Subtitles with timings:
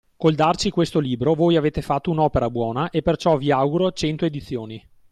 [0.17, 4.83] Col darci questo libro voi avete fatto un’opera buona e perciò vi auguro cento edizioni.